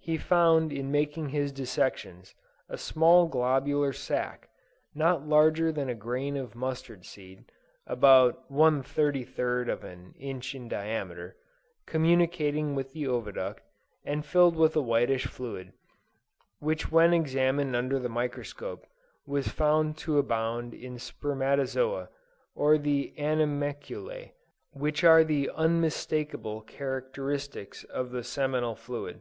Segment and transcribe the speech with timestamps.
[0.00, 2.34] He found in making his dissections,
[2.68, 4.48] a small globular sac,
[4.92, 7.44] not larger than a grain of mustard seed,
[7.86, 11.36] (about 1/33 of an inch in diameter,)
[11.86, 13.60] communicating with the oviduct,
[14.04, 15.72] and filled with a whitish fluid,
[16.58, 18.86] which when examined under the microscope,
[19.24, 22.08] was found to abound in spermatozoa,
[22.56, 24.32] or the animalculæ,
[24.72, 29.20] which are the unmistakable characteristics of the seminal fluid.